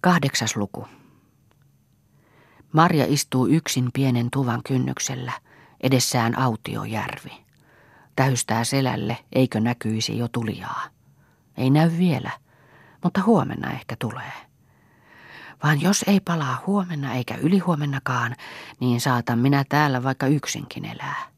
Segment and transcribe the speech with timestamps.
[0.00, 0.88] Kahdeksas luku.
[2.72, 5.32] Marja istuu yksin pienen tuvan kynnyksellä,
[5.80, 7.44] edessään autiojärvi.
[8.16, 10.84] Tähystää selälle, eikö näkyisi jo tulijaa.
[11.56, 12.30] Ei näy vielä,
[13.04, 14.32] mutta huomenna ehkä tulee.
[15.62, 18.36] Vaan jos ei palaa huomenna eikä ylihuomennakaan,
[18.80, 21.29] niin saatan minä täällä vaikka yksinkin elää.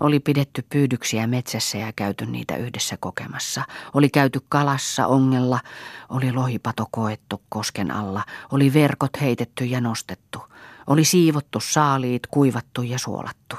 [0.00, 3.64] Oli pidetty pyydyksiä metsässä ja käyty niitä yhdessä kokemassa.
[3.94, 5.60] Oli käyty kalassa ongella,
[6.08, 8.22] oli lohipato koettu kosken alla,
[8.52, 10.38] oli verkot heitetty ja nostettu.
[10.86, 13.56] Oli siivottu saaliit, kuivattu ja suolattu.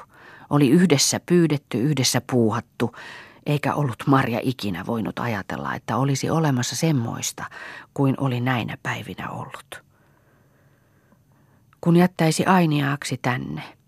[0.49, 2.96] Oli yhdessä pyydetty, yhdessä puuhattu,
[3.46, 7.46] eikä ollut Marja ikinä voinut ajatella, että olisi olemassa semmoista
[7.94, 9.84] kuin oli näinä päivinä ollut.
[11.82, 13.63] Kun jättäisi ainiaaksi tänne–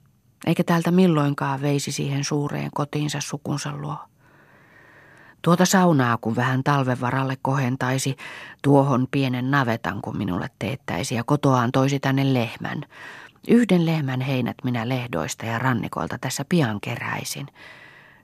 [0.46, 3.98] eikä täältä milloinkaan veisi siihen suureen kotiinsa sukunsa luo.
[5.42, 8.16] Tuota saunaa, kun vähän talven varalle kohentaisi,
[8.62, 12.82] tuohon pienen navetan, kun minulle teettäisi, ja kotoaan toisi tänne lehmän.
[13.48, 17.48] Yhden lehmän heinät minä lehdoista ja rannikolta tässä pian keräisin.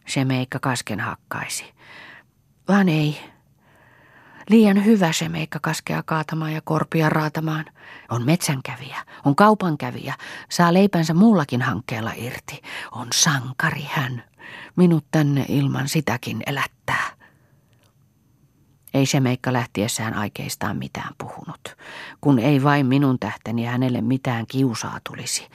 [0.07, 1.73] Se meikka kasken hakkaisi.
[2.67, 3.17] Vaan ei,
[4.49, 7.65] Liian hyvä se meikka kaskea kaatamaan ja korpia raatamaan.
[8.09, 10.13] On metsänkävijä, on kaupankävijä,
[10.49, 12.61] saa leipänsä muullakin hankkeella irti.
[12.91, 14.23] On sankari hän.
[14.75, 17.17] Minut tänne ilman sitäkin elättää.
[18.93, 21.77] Ei se meikka lähtiessään aikeistaan mitään puhunut,
[22.21, 25.47] kun ei vain minun tähteni hänelle mitään kiusaa tulisi.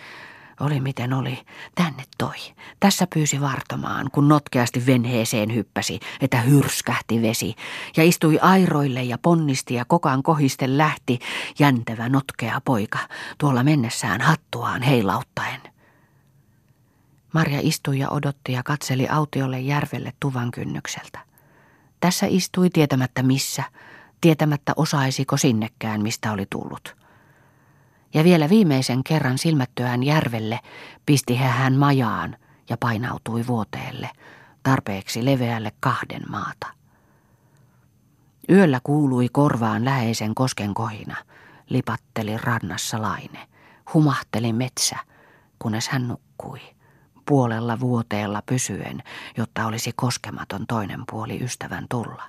[0.63, 1.39] Oli miten oli,
[1.75, 2.37] tänne toi.
[2.81, 7.55] Tässä pyysi vartomaan, kun notkeasti venheeseen hyppäsi, että hyrskähti vesi,
[7.97, 11.19] ja istui airoille ja ponnisti ja kokaan kohiste lähti,
[11.59, 12.99] jäntevä notkea poika,
[13.39, 15.61] tuolla mennessään hattuaan heilauttaen.
[17.35, 21.19] Marja istui ja odotti ja katseli autiolle järvelle tuvan kynnykseltä.
[22.01, 23.65] Tässä istui tietämättä missä,
[24.21, 27.02] tietämättä osaisiko sinnekään, mistä oli tullut.
[28.15, 30.61] Ja vielä viimeisen kerran silmättyään järvelle
[31.07, 32.37] pisti hän majaan
[32.69, 34.11] ja painautui vuoteelle,
[34.63, 36.67] tarpeeksi leveälle kahden maata.
[38.49, 41.17] Yöllä kuului korvaan läheisen kosken kohina,
[41.69, 43.49] lipatteli rannassa laine,
[43.95, 44.97] humahteli metsä,
[45.59, 46.61] kunnes hän nukkui,
[47.27, 49.03] puolella vuoteella pysyen,
[49.37, 52.23] jotta olisi koskematon toinen puoli ystävän tulla.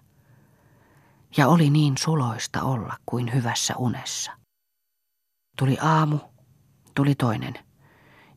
[1.38, 4.43] Ja oli niin suloista olla kuin hyvässä unessa.
[5.58, 6.20] Tuli aamu,
[6.96, 7.54] tuli toinen.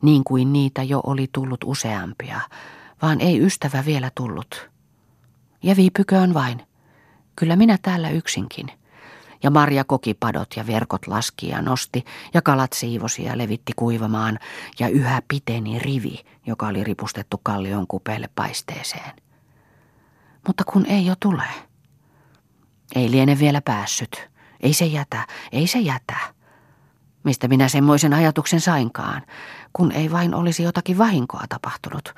[0.01, 2.41] Niin kuin niitä jo oli tullut useampia,
[3.01, 4.69] vaan ei ystävä vielä tullut.
[5.63, 6.61] Ja viipyköön vain.
[7.35, 8.67] Kyllä minä täällä yksinkin.
[9.43, 14.39] Ja Marja koki padot ja verkot laski ja nosti, ja kalat siivosi ja levitti kuivamaan,
[14.79, 19.13] ja yhä piteni rivi, joka oli ripustettu kallion kupeelle paisteeseen.
[20.47, 21.43] Mutta kun ei jo tule.
[22.95, 24.29] Ei liene vielä päässyt.
[24.59, 26.36] Ei se jätä, ei se jätä.
[27.27, 29.21] Mistä minä semmoisen ajatuksen sainkaan,
[29.73, 32.15] kun ei vain olisi jotakin vahinkoa tapahtunut.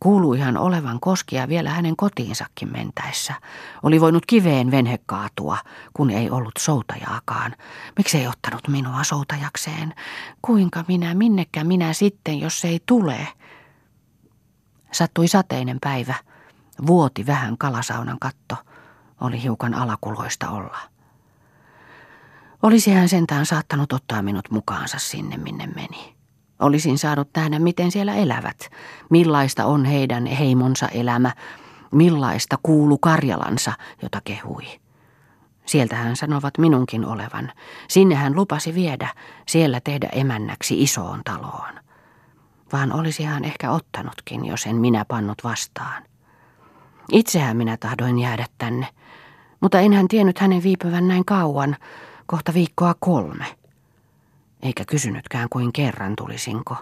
[0.00, 3.34] Kuuluihan olevan koskia vielä hänen kotiinsakin mentäessä.
[3.82, 5.58] Oli voinut kiveen venhe kaatua,
[5.92, 7.54] kun ei ollut soutajaakaan.
[7.98, 9.94] Miksi ei ottanut minua soutajakseen?
[10.42, 13.28] Kuinka minä, minnekä minä sitten, jos ei tule?
[14.92, 16.14] Sattui sateinen päivä.
[16.86, 18.56] Vuoti vähän kalasaunan katto.
[19.20, 20.78] Oli hiukan alakuloista olla.
[22.62, 26.14] Olisi hän sentään saattanut ottaa minut mukaansa sinne, minne meni.
[26.60, 28.70] Olisin saanut nähdä, miten siellä elävät,
[29.10, 31.32] millaista on heidän heimonsa elämä,
[31.90, 34.64] millaista kuulu Karjalansa, jota kehui.
[35.66, 37.52] Sieltä hän sanovat minunkin olevan.
[37.88, 39.08] Sinne hän lupasi viedä,
[39.48, 41.74] siellä tehdä emännäksi isoon taloon.
[42.72, 46.02] Vaan olisi hän ehkä ottanutkin, jos en minä pannut vastaan.
[47.12, 48.86] Itsehän minä tahdoin jäädä tänne,
[49.60, 51.76] mutta enhän tiennyt hänen viipyvän näin kauan,
[52.28, 53.44] kohta viikkoa kolme.
[54.62, 56.76] Eikä kysynytkään kuin kerran tulisinko.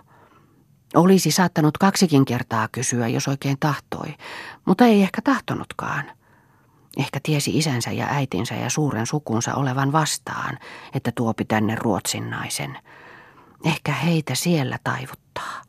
[0.94, 4.14] Olisi saattanut kaksikin kertaa kysyä, jos oikein tahtoi,
[4.64, 6.04] mutta ei ehkä tahtonutkaan.
[6.96, 10.58] Ehkä tiesi isänsä ja äitinsä ja suuren sukunsa olevan vastaan,
[10.94, 12.78] että tuopi tänne ruotsin naisen.
[13.64, 15.62] Ehkä heitä siellä taivuttaa.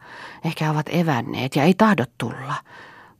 [0.45, 2.55] Ehkä ovat evänneet ja ei tahdot tulla.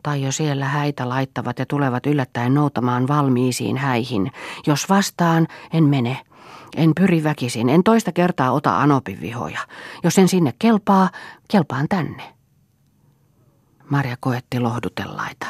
[0.03, 4.31] Tai jo siellä häitä laittavat ja tulevat yllättäen noutamaan valmiisiin häihin.
[4.68, 6.26] Jos vastaan, en mene.
[6.77, 9.59] En pyri väkisin, en toista kertaa ota Anopin vihoja.
[10.03, 11.09] Jos en sinne kelpaa,
[11.47, 12.33] kelpaan tänne.
[13.89, 15.47] Marja koetti lohdutellaita,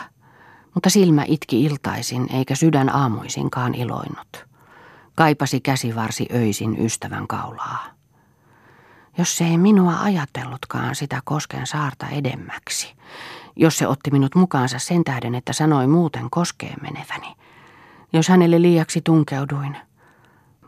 [0.74, 4.46] mutta silmä itki iltaisin eikä sydän aamuisinkaan iloinut.
[5.16, 7.86] Kaipasi käsivarsi öisin ystävän kaulaa.
[9.18, 12.94] Jos se ei minua ajatellutkaan sitä kosken saarta edemmäksi,
[13.56, 17.36] jos se otti minut mukaansa sen tähden, että sanoi muuten koskeen meneväni,
[18.14, 19.78] jos hänelle liiaksi tunkeuduin–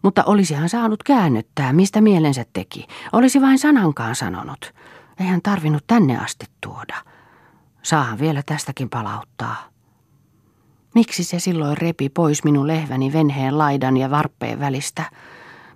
[0.03, 2.87] Mutta olisi hän saanut käännyttää, mistä mielensä teki.
[3.13, 4.73] Olisi vain sanankaan sanonut.
[5.19, 6.95] Eihän tarvinnut tänne asti tuoda.
[7.81, 9.55] Saahan vielä tästäkin palauttaa.
[10.95, 15.03] Miksi se silloin repi pois minun lehväni venheen laidan ja varppeen välistä?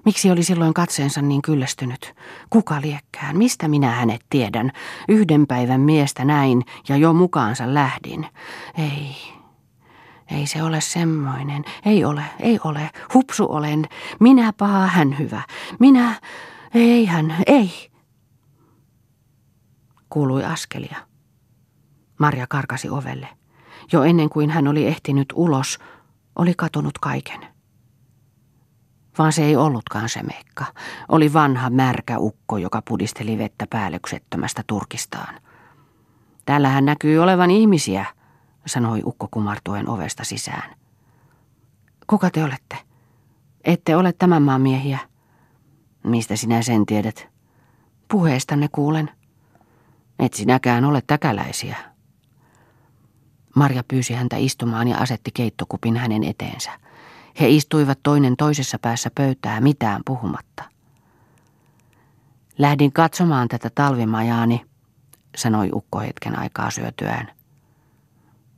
[0.06, 2.14] Miksi oli silloin katseensa niin kyllästynyt?
[2.50, 3.38] Kuka liekkään?
[3.38, 4.72] Mistä minä hänet tiedän?
[5.10, 8.28] Yhden päivän miestä näin ja jo mukaansa lähdin.
[8.78, 9.16] Ei,
[10.32, 11.66] ei se ole semmoinen.
[11.86, 12.90] Ei ole, ei ole.
[13.14, 13.88] Hupsu olen.
[14.20, 15.42] Minä paha, hän hyvä.
[15.80, 16.16] Minä,
[16.74, 17.92] ei hän, ei.
[20.10, 20.98] Kuului askelia.
[22.20, 23.28] Marja karkasi ovelle.
[23.92, 25.80] Jo ennen kuin hän oli ehtinyt ulos,
[26.36, 27.54] oli katunut kaiken.
[29.18, 30.66] Vaan se ei ollutkaan se mekka.
[31.10, 35.36] Oli vanha märkä ukko, joka pudisteli vettä päällyksettömästä turkistaan.
[36.46, 38.06] Täällähän näkyy olevan ihmisiä,
[38.66, 40.76] sanoi ukko kumartuen ovesta sisään.
[42.08, 42.78] Kuka te olette?
[43.64, 45.00] Ette ole tämän maan miehiä.
[46.04, 47.28] Mistä sinä sen tiedät?
[48.08, 49.10] Puheestanne kuulen.
[50.20, 51.78] Et sinäkään ole täkäläisiä.
[53.56, 56.72] Marja pyysi häntä istumaan ja asetti keittokupin hänen eteensä.
[57.40, 60.64] He istuivat toinen toisessa päässä pöytää mitään puhumatta.
[62.58, 64.66] Lähdin katsomaan tätä talvimajaani,
[65.36, 67.32] sanoi ukko hetken aikaa syötyään.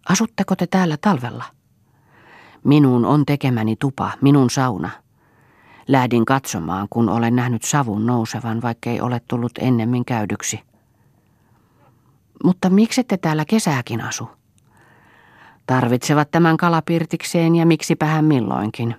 [0.10, 1.44] Asutteko te täällä talvella?
[2.64, 4.90] Minun on tekemäni tupa, minun sauna.
[5.88, 10.60] Lähdin katsomaan, kun olen nähnyt savun nousevan, vaikkei ole tullut ennemmin käydyksi.
[12.44, 14.30] Mutta miksi te täällä kesääkin asu?
[15.66, 18.96] Tarvitsevat tämän kalapirtikseen ja miksipä hän milloinkin.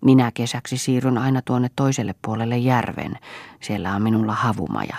[0.00, 3.18] Minä kesäksi siirryn aina tuonne toiselle puolelle järven.
[3.62, 4.96] Siellä on minulla havumaja.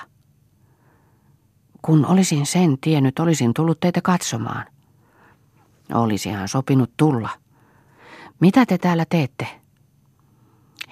[1.81, 4.65] Kun olisin sen tiennyt, olisin tullut teitä katsomaan.
[5.93, 7.29] Olisihan sopinut tulla.
[8.39, 9.47] Mitä te täällä teette?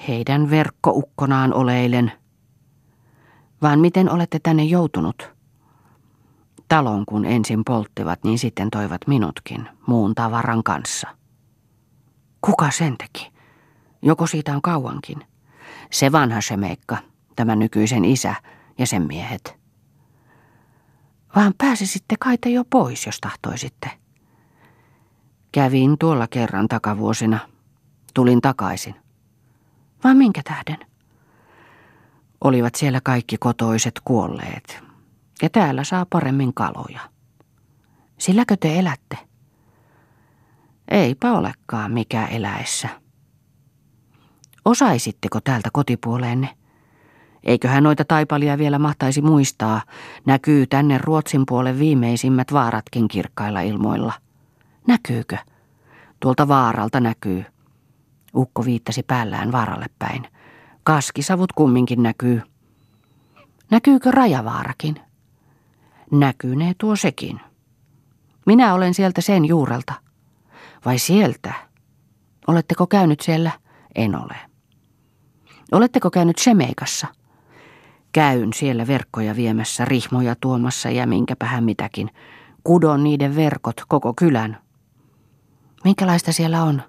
[0.08, 2.12] Heidän verkkoukkonaan oleilen.
[3.62, 5.34] Vaan miten olette tänne joutunut?
[6.68, 11.08] Talon kun ensin polttivat, niin sitten toivat minutkin, muun tavaran kanssa.
[12.42, 13.32] Kuka sen teki?
[14.02, 15.26] Joko siitä on kauankin?
[15.92, 16.98] Se vanha Shemeikka,
[17.36, 18.36] tämä nykyisen isä
[18.78, 19.58] ja sen miehet.
[21.36, 24.03] Vaan pääsisitte kai te jo pois, jos tahtoisitte.
[25.54, 27.40] Kävin tuolla kerran takavuosina.
[28.14, 28.96] Tulin takaisin.
[30.04, 30.88] Vaan minkä tähden?
[32.44, 34.84] Olivat siellä kaikki kotoiset kuolleet.
[35.42, 37.00] Ja täällä saa paremmin kaloja.
[38.18, 39.18] Silläkö te elätte?
[40.88, 42.90] Eipä olekaan mikä eläessä.
[44.66, 46.50] Osaisitteko täältä kotipuoleenne?
[47.44, 49.82] Eiköhän noita taipalia vielä mahtaisi muistaa.
[50.26, 54.14] Näkyy tänne Ruotsin puolen viimeisimmät vaaratkin kirkkailla ilmoilla.
[54.88, 55.38] Näkyykö?
[56.20, 57.46] Tuolta vaaralta näkyy.
[58.36, 60.28] Ukko viittasi päällään vaaralle päin.
[60.84, 62.42] Kaskisavut kumminkin näkyy.
[63.72, 64.96] Näkyykö rajavaarakin?
[66.12, 67.40] Näkynee tuo sekin.
[68.46, 69.94] Minä olen sieltä sen juurelta.
[70.86, 71.54] Vai sieltä?
[72.48, 73.52] Oletteko käynyt siellä?
[73.96, 74.36] En ole.
[75.72, 77.08] Oletteko käynyt Semeikassa?
[78.12, 82.10] Käyn siellä verkkoja viemässä, rihmoja tuomassa ja minkäpähän mitäkin.
[82.64, 84.58] Kudon niiden verkot koko kylän.
[85.84, 86.82] Minkälaista siellä on?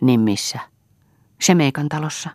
[0.00, 0.60] Niin missä?
[1.40, 2.30] Semeikan talossa.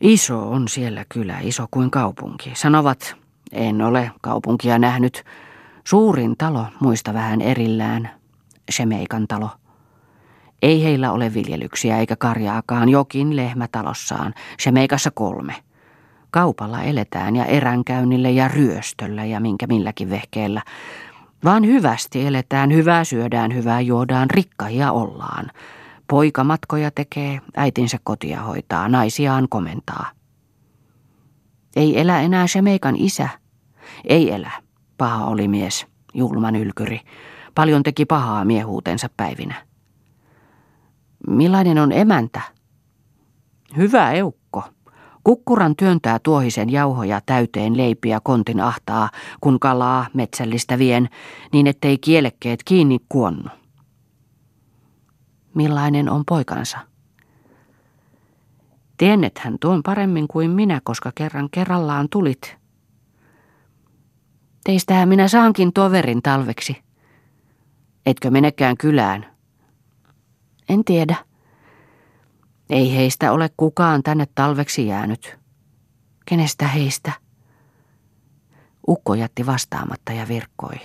[0.00, 2.52] Iso on siellä kylä, iso kuin kaupunki.
[2.54, 3.14] Sanovat,
[3.52, 5.24] en ole kaupunkia nähnyt.
[5.84, 8.10] Suurin talo, muista vähän erillään.
[8.70, 9.50] Semeikan talo.
[10.62, 14.34] Ei heillä ole viljelyksiä eikä karjaakaan, jokin lehmä talossaan.
[14.60, 15.54] Semeikassa kolme.
[16.30, 20.62] Kaupalla eletään ja eränkäynnillä ja ryöstöllä ja minkä milläkin vehkeellä.
[21.44, 25.50] Vaan hyvästi eletään, hyvää syödään, hyvää juodaan, rikkahia ollaan.
[26.08, 30.10] Poika matkoja tekee, äitinsä kotia hoitaa, naisiaan komentaa.
[31.76, 33.28] Ei elä enää se meikan isä.
[34.04, 34.50] Ei elä.
[34.98, 37.00] Paha oli mies, julman ylkyri.
[37.54, 39.54] Paljon teki pahaa miehuutensa päivinä.
[41.28, 42.40] Millainen on emäntä?
[43.76, 44.64] Hyvä eukko.
[45.30, 49.10] Kukkuran työntää tuohisen jauhoja täyteen leipiä kontin ahtaa,
[49.40, 51.08] kun kalaa metsällistä vien,
[51.52, 53.50] niin ettei kielekkeet kiinni kuonnu.
[55.54, 56.78] Millainen on poikansa?
[59.38, 62.56] hän tuon paremmin kuin minä, koska kerran kerrallaan tulit.
[64.64, 66.82] Teistähän minä saankin toverin talveksi.
[68.06, 69.26] Etkö menekään kylään?
[70.68, 71.29] En tiedä.
[72.70, 75.38] Ei heistä ole kukaan tänne talveksi jäänyt.
[76.26, 77.12] Kenestä heistä?
[78.88, 80.76] Ukko jätti vastaamatta ja virkkoi.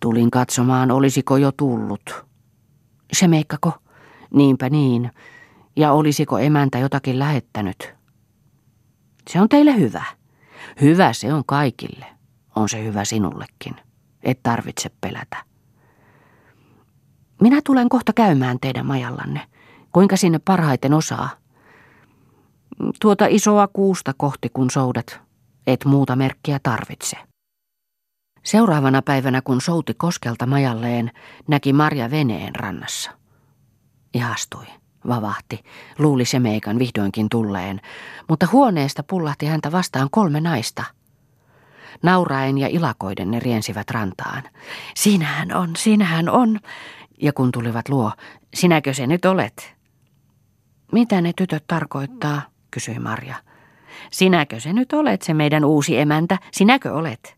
[0.00, 2.24] Tulin katsomaan, olisiko jo tullut.
[3.12, 3.72] Se meikkako?
[4.34, 5.10] Niinpä niin.
[5.76, 7.94] Ja olisiko emäntä jotakin lähettänyt?
[9.30, 10.04] Se on teille hyvä.
[10.80, 12.06] Hyvä se on kaikille.
[12.56, 13.76] On se hyvä sinullekin.
[14.22, 15.36] Et tarvitse pelätä.
[17.40, 19.40] Minä tulen kohta käymään teidän majallanne.
[19.96, 21.30] Kuinka sinne parhaiten osaa?
[23.00, 25.20] Tuota isoa kuusta kohti kun soudat.
[25.66, 27.16] Et muuta merkkiä tarvitse.
[28.42, 31.10] Seuraavana päivänä, kun souti koskelta majalleen,
[31.48, 33.10] näki Marja veneen rannassa.
[34.14, 34.66] Ihastui,
[35.08, 35.64] vavahti,
[35.98, 37.80] luuli se meikan vihdoinkin tulleen,
[38.28, 40.84] mutta huoneesta pullahti häntä vastaan kolme naista.
[42.02, 44.42] Nauraen ja ilakoiden ne riensivät rantaan.
[44.94, 46.60] Sinähän on, sinähän on.
[47.22, 48.12] Ja kun tulivat luo,
[48.54, 49.75] sinäkö se nyt olet?
[50.92, 53.34] Mitä ne tytöt tarkoittaa, kysyi Marja.
[54.10, 56.38] Sinäkö se nyt olet, se meidän uusi emäntä?
[56.52, 57.36] Sinäkö olet?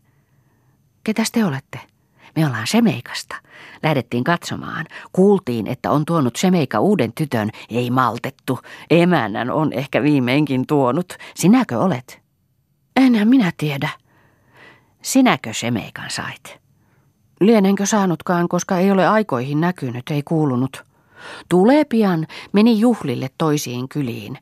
[1.03, 1.79] Ketäs te olette?
[2.35, 3.35] Me ollaan Semeikasta.
[3.83, 4.85] Lähdettiin katsomaan.
[5.13, 7.49] Kuultiin, että on tuonut Semeika uuden tytön.
[7.69, 8.59] Ei maltettu.
[8.89, 11.13] Emännän on ehkä viimeinkin tuonut.
[11.35, 12.21] Sinäkö olet?
[12.95, 13.89] Enhän minä tiedä.
[15.01, 16.59] Sinäkö Semeikan sait?
[17.39, 20.88] Lienenkö saanutkaan, koska ei ole aikoihin näkynyt, ei kuulunut.
[21.49, 24.37] Tulee pian, meni juhlille toisiin kyliin.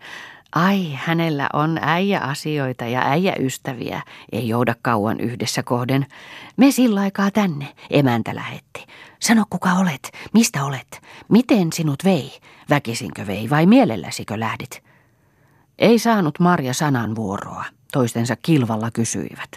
[0.55, 4.01] Ai, hänellä on äijä-asioita ja äijä-ystäviä.
[4.31, 6.05] Ei jouda kauan yhdessä kohden.
[6.57, 8.85] Me sillä aikaa tänne, emäntä lähetti.
[9.19, 12.31] Sano kuka olet, mistä olet, miten sinut vei,
[12.69, 14.86] väkisinkö vei vai mielelläsikö lähdit?
[15.79, 19.51] Ei saanut Marja sanan vuoroa toistensa kilvalla kysyivät.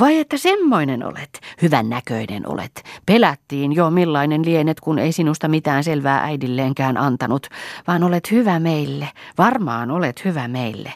[0.00, 2.84] Vai että semmoinen olet, hyvän näköinen olet.
[3.06, 7.46] Pelättiin jo millainen lienet, kun ei sinusta mitään selvää äidilleenkään antanut,
[7.86, 9.08] vaan olet hyvä meille,
[9.38, 10.92] varmaan olet hyvä meille.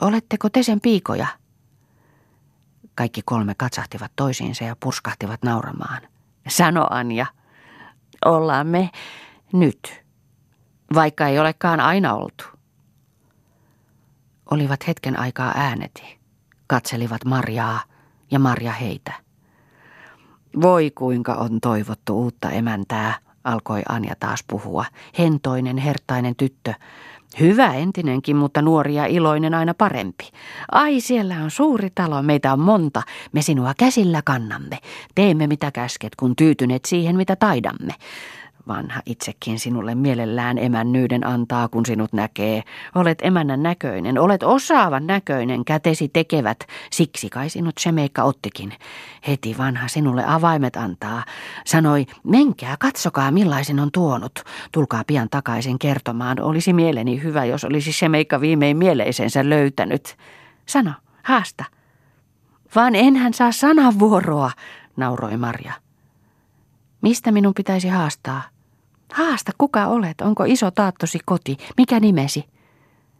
[0.00, 1.26] Oletteko te sen piikoja?
[2.94, 6.02] Kaikki kolme katsahtivat toisiinsa ja purskahtivat nauramaan.
[6.48, 7.26] Sano Anja,
[8.24, 8.90] ollaan me
[9.52, 10.02] nyt,
[10.94, 12.53] vaikka ei olekaan aina oltu.
[14.50, 16.18] Olivat hetken aikaa ääneti.
[16.66, 17.80] Katselivat Marjaa
[18.30, 19.12] ja Marja heitä.
[20.60, 24.84] Voi kuinka on toivottu uutta emäntää, alkoi Anja taas puhua.
[25.18, 26.74] Hentoinen, hertainen tyttö.
[27.40, 30.30] Hyvä entinenkin, mutta nuori ja iloinen aina parempi.
[30.72, 33.02] Ai, siellä on suuri talo, meitä on monta.
[33.32, 34.78] Me sinua käsillä kannamme.
[35.14, 37.94] Teemme mitä käsket, kun tyytyneet siihen, mitä taidamme.
[38.68, 42.62] Vanha itsekin sinulle mielellään emännyyden antaa, kun sinut näkee.
[42.94, 46.58] Olet emännän näköinen, olet osaavan näköinen, kätesi tekevät.
[46.90, 48.72] Siksi kai sinut Shemeikka ottikin.
[49.28, 51.24] Heti vanha sinulle avaimet antaa.
[51.66, 54.42] Sanoi, menkää, katsokaa millaisen on tuonut.
[54.72, 56.40] Tulkaa pian takaisin kertomaan.
[56.40, 60.16] Olisi mieleni hyvä, jos olisi Shemeikka viimein mieleisensä löytänyt.
[60.66, 60.92] Sano,
[61.22, 61.64] haasta.
[62.74, 64.50] Vaan enhän saa sanavuoroa,
[64.96, 65.72] nauroi Marja.
[67.00, 68.53] Mistä minun pitäisi haastaa?
[69.12, 70.20] Haasta, kuka olet?
[70.20, 71.56] Onko iso taattosi koti?
[71.76, 72.44] Mikä nimesi?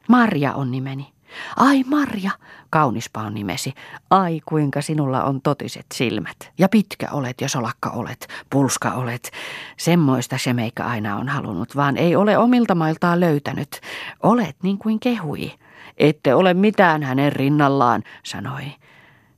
[0.09, 1.15] Marja on nimeni.
[1.57, 2.31] Ai Marja,
[2.71, 3.75] kaunispa on nimesi.
[4.11, 6.37] Ai kuinka sinulla on totiset silmät.
[6.59, 9.31] Ja pitkä olet ja solakka olet, pulska olet.
[9.77, 13.81] Semmoista se meikä aina on halunnut, vaan ei ole omilta mailtaan löytänyt.
[14.23, 15.53] Olet niin kuin kehui.
[15.97, 18.65] Ette ole mitään hänen rinnallaan, sanoi.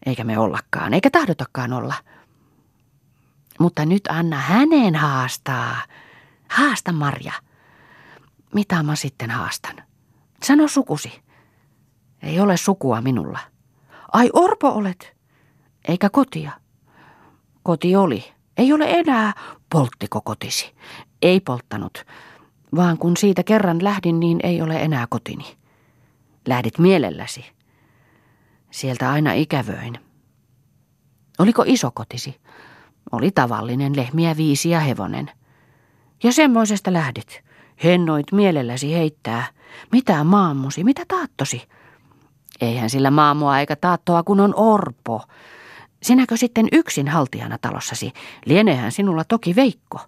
[0.06, 1.94] Eikä me ollakaan, eikä tahdotakaan olla.
[3.60, 5.76] Mutta nyt anna hänen haastaa.
[6.48, 7.32] Haasta Marja.
[8.54, 9.76] Mitä mä sitten haastan?
[10.44, 11.22] Sano sukusi.
[12.22, 13.38] Ei ole sukua minulla.
[14.12, 15.16] Ai orpo olet.
[15.88, 16.52] Eikä kotia.
[17.62, 18.24] Koti oli.
[18.56, 19.32] Ei ole enää.
[19.72, 20.74] Polttiko kotisi?
[21.22, 22.04] Ei polttanut.
[22.76, 25.56] Vaan kun siitä kerran lähdin, niin ei ole enää kotini.
[26.48, 27.44] Lähdit mielelläsi.
[28.70, 29.98] Sieltä aina ikävöin.
[31.38, 32.40] Oliko iso kotisi?
[33.12, 35.30] Oli tavallinen lehmiä viisi ja hevonen.
[36.22, 37.42] Ja semmoisesta lähdit.
[37.84, 39.46] Hennoit mielelläsi heittää.
[39.92, 41.68] Mitä maammusi, mitä taattosi?
[42.60, 45.22] Eihän sillä maamua eikä taattoa, kun on orpo.
[46.02, 48.12] Sinäkö sitten yksin haltijana talossasi?
[48.44, 49.98] Lienehän sinulla toki Veikko.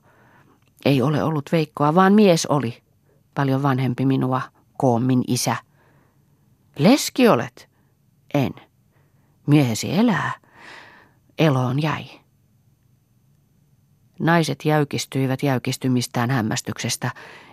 [0.85, 2.83] Ei ole ollut Veikkoa, vaan mies oli.
[3.35, 4.41] Paljon vanhempi minua,
[4.77, 5.57] koommin isä.
[6.79, 7.69] Leski olet?
[8.35, 8.55] En.
[9.47, 10.33] Miehesi elää.
[11.39, 12.05] Eloon jäi.
[14.19, 17.11] Naiset jäykistyivät jäykistymistään hämmästyksestä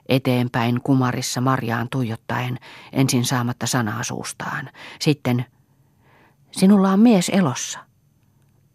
[0.09, 2.59] eteenpäin kumarissa Marjaan tuijottaen,
[2.91, 4.69] ensin saamatta sanaa suustaan.
[4.99, 5.45] Sitten,
[6.51, 7.79] sinulla on mies elossa.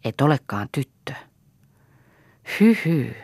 [0.05, 1.13] Et olekaan tyttö.
[2.59, 3.15] Hyhy.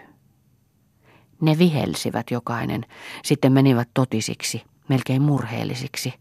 [1.41, 2.85] Ne vihelsivät jokainen,
[3.23, 6.13] sitten menivät totisiksi, melkein murheellisiksi.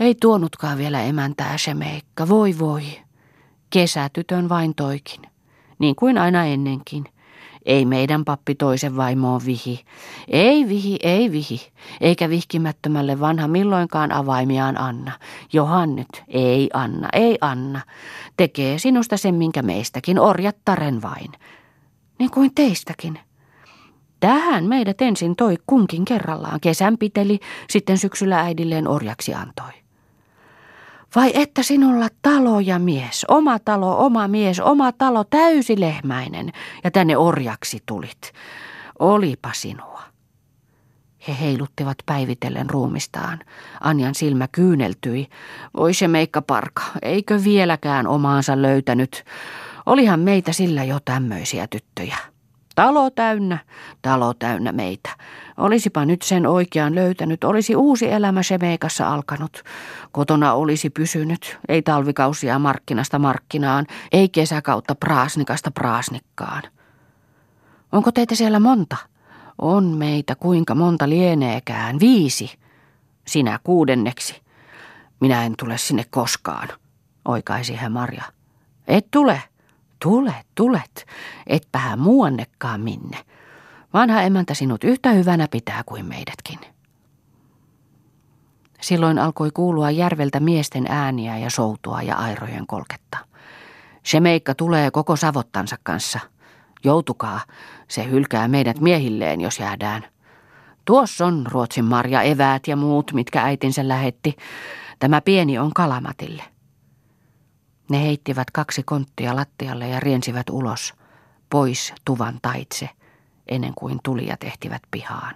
[0.00, 2.82] Ei tuonutkaan vielä emäntää Shemeikka, voi voi.
[3.70, 5.29] Kesätytön vain toikin
[5.80, 7.04] niin kuin aina ennenkin.
[7.66, 9.84] Ei meidän pappi toisen vaimoon vihi.
[10.28, 11.60] Ei vihi, ei vihi.
[12.00, 15.12] Eikä vihkimättömälle vanha milloinkaan avaimiaan anna.
[15.52, 17.80] Johan nyt, ei anna, ei anna.
[18.36, 21.32] Tekee sinusta sen, minkä meistäkin, orjattaren vain.
[22.18, 23.18] Niin kuin teistäkin.
[24.20, 26.60] Tähän meidät ensin toi kunkin kerrallaan.
[26.60, 29.72] Kesän piteli, sitten syksyllä äidilleen orjaksi antoi.
[31.16, 36.52] Vai että sinulla talo ja mies, oma talo, oma mies, oma talo, täysi lehmäinen,
[36.84, 38.32] ja tänne orjaksi tulit.
[38.98, 40.02] Olipa sinua.
[41.28, 43.40] He heiluttivat päivitellen ruumistaan.
[43.80, 45.28] Anjan silmä kyyneltyi.
[45.76, 49.24] Voi se meikka parka, eikö vieläkään omaansa löytänyt?
[49.86, 52.16] Olihan meitä sillä jo tämmöisiä tyttöjä.
[52.80, 53.58] Talo täynnä,
[54.02, 55.10] talo täynnä meitä.
[55.56, 59.62] Olisipa nyt sen oikean löytänyt, olisi uusi elämä Shemeikassa alkanut.
[60.12, 66.62] Kotona olisi pysynyt, ei talvikausia markkinasta markkinaan, ei kesäkautta praasnikasta praasnikkaan.
[67.92, 68.96] Onko teitä siellä monta?
[69.58, 72.58] On meitä kuinka monta lieneekään, viisi.
[73.26, 74.42] Sinä kuudenneksi.
[75.20, 76.68] Minä en tule sinne koskaan,
[77.24, 78.24] oikaisi hän Marja.
[78.88, 79.42] Et tule,
[80.02, 81.06] Tule, tulet,
[81.46, 83.18] etpähän muuannekaan minne.
[83.92, 86.58] Vanha emäntä sinut yhtä hyvänä pitää kuin meidätkin.
[88.80, 93.18] Silloin alkoi kuulua järveltä miesten ääniä ja soutua ja airojen kolketta.
[94.02, 96.20] Se meikka tulee koko savottansa kanssa.
[96.84, 97.40] Joutukaa,
[97.88, 100.04] se hylkää meidät miehilleen, jos jäädään.
[100.84, 104.36] Tuossa on Ruotsin Marja eväät ja muut, mitkä äitinsä lähetti.
[104.98, 106.42] Tämä pieni on Kalamatille.
[107.90, 110.94] Ne heittivät kaksi konttia lattialle ja riensivät ulos,
[111.50, 112.88] pois tuvan taitse,
[113.48, 115.34] ennen kuin tulijat ehtivät pihaan.